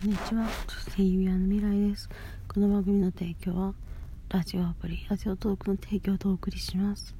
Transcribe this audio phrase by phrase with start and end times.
[0.00, 0.48] こんにちは。
[0.96, 2.08] 声優屋の未来です。
[2.48, 3.74] この番組の提供は
[4.30, 7.14] ラジオアプリラジオトークの提供とお送りします。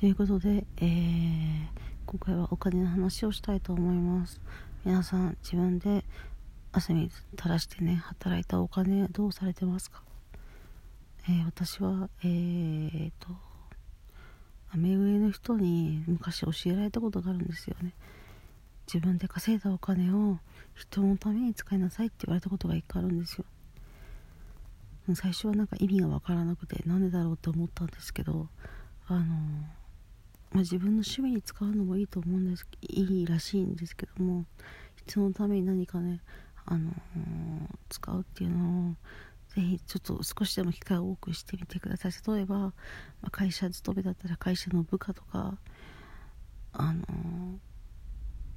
[0.00, 1.66] ということで、えー、
[2.06, 4.40] 今回はお金の話をしたいと思います。
[4.82, 6.06] 皆さん自分で
[6.72, 10.02] 汗水垂らしてね働いたお金どうされてますか、
[11.28, 13.28] えー、私はえーと
[14.74, 17.92] 目上の人に昔教えられたことがあるんですよね。
[18.86, 20.38] 自分で稼いだお金を
[20.74, 23.44] 人のために使いなさいって言われたことが一回あるんですよ。
[25.14, 28.48] 最初はなんか意味が分からなくてなんでだろうって思ったんですけど
[29.08, 29.24] あの、ま
[30.54, 34.44] あ、自分の趣味に使うのもいいと思うんですいいらしいんですけども
[35.06, 36.20] 人のために何かね
[36.64, 36.92] あの
[37.88, 38.94] 使うっていうのを
[39.54, 42.12] ぜひちょっと少しでも機会を多くしてみてください。
[42.34, 42.72] 例えば、ま
[43.24, 45.58] あ、会社勤めだったら会社の部下とか
[46.72, 47.02] あの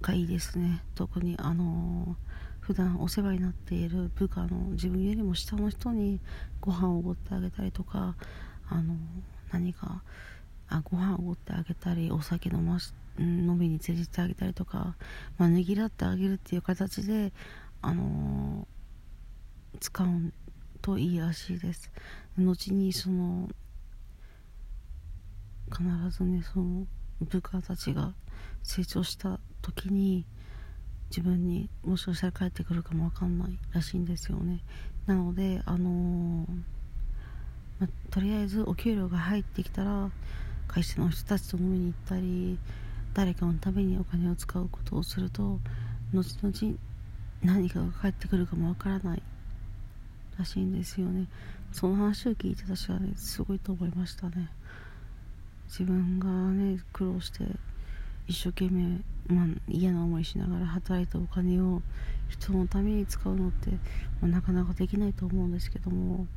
[0.05, 0.83] がいいですね。
[0.93, 2.15] 特にあの
[2.59, 6.19] 普段お世話になっている部下の自分よりも下の人に
[6.61, 8.15] ご飯をおごってあげたりとか
[8.69, 8.95] あの
[9.51, 10.03] 何か
[10.67, 14.95] あご飯をおごってあげたりお酒飲まし飲みに連れてってあげたりとか、
[15.37, 17.31] まあ、ねぎらってあげるっていう形で
[17.81, 18.67] あの
[19.79, 20.33] 使う
[20.81, 21.91] といいらしいです。
[22.37, 23.49] 後にその
[25.71, 26.85] 必ずねその
[27.21, 28.13] 部下たちが
[28.63, 30.25] 成長した時に
[31.09, 34.63] 自分にもしかしたら帰ってくるかも分かんないらしいんですよね。
[35.05, 36.47] なのであのー、
[37.79, 40.09] まとりあえずお給料が入ってきたら
[40.67, 42.57] 会社の人たちと飲みに行ったり
[43.13, 45.59] 誰かのためにお金を使うことをすると
[46.13, 46.77] 後々
[47.43, 49.23] 何かが返ってくるかもわからない
[50.37, 51.27] らしいんですよね。
[51.71, 54.49] その話を聞いて私はねすごいと思いましたね。
[55.77, 57.43] 自分がね苦労して
[58.27, 61.81] 一生懸命、まあ、嫌な思いしながら働いたお金を
[62.29, 63.77] 人のために使うのって、ま
[64.23, 66.27] あ、なかなかできないと思うんですけども、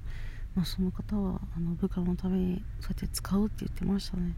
[0.57, 4.35] まあ、その方はあの部下のためにそうやって使うって言ってましたね、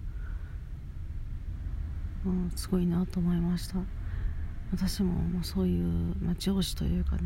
[2.22, 3.76] まあ、すごいなと思いました。
[4.70, 7.22] 私も、まあ、そういう、まあ、上司というかね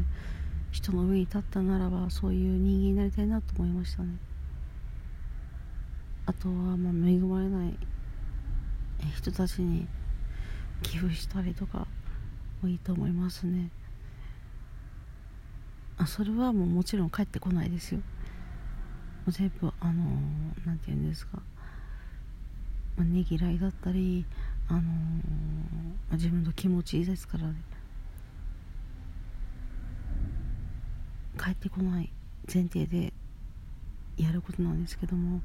[0.70, 4.16] 人の上に立ったならばそういう人間になりたいなと思いましたね。
[6.26, 7.76] あとは、まあ、恵まれない
[9.16, 9.86] 人たちに
[10.82, 11.86] 寄付したりとか
[12.62, 13.70] もいいと思いますね。
[15.96, 18.00] あそれはもうもちろん帰ってこないですよ。
[19.28, 19.92] 全部あの
[20.66, 21.42] 何、て言うんですか、
[22.96, 24.26] まあ、ねぎらいだったり
[24.68, 24.88] あのま
[26.12, 27.54] あ、自分の気持ちですからね。
[31.38, 32.10] 帰ってこない
[32.52, 33.12] 前提で
[34.16, 35.40] やることなんですけども、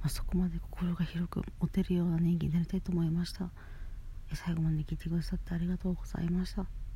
[0.00, 3.50] まあ、そこまで心が広く持てるような人間になりたいと思いました。
[4.32, 6.89] 最後まで聞いてくださってありがとうございました。